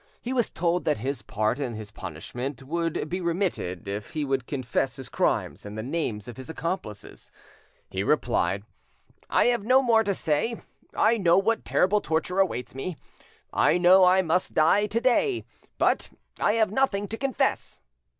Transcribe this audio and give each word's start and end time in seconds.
He 0.19 0.33
was 0.33 0.49
told 0.49 0.83
that 0.85 1.03
this 1.03 1.21
part 1.21 1.59
of 1.59 1.75
his 1.75 1.91
punishment 1.91 2.63
would 2.63 3.07
be 3.07 3.21
remitted 3.21 3.87
if 3.87 4.13
he 4.13 4.25
would 4.25 4.47
confess 4.47 4.95
his 4.95 5.09
crimes 5.09 5.63
and 5.63 5.77
the 5.77 5.83
names 5.83 6.27
of 6.27 6.37
his 6.37 6.49
accomplices. 6.49 7.31
He 7.87 8.01
replied: 8.01 8.63
"I 9.29 9.45
have 9.45 9.63
no 9.63 9.83
more 9.83 10.03
to 10.03 10.15
say. 10.15 10.59
I 10.95 11.17
know 11.19 11.37
what 11.37 11.65
terrible 11.65 12.01
torture 12.01 12.39
awaits 12.39 12.73
me, 12.73 12.95
I 13.53 13.77
know 13.77 14.03
I 14.03 14.23
must 14.23 14.55
die 14.55 14.87
to 14.87 14.99
day, 15.01 15.45
but 15.77 16.09
I 16.39 16.53
have 16.53 16.71
nothing 16.71 17.07
to 17.09 17.15
confess." 17.19 17.83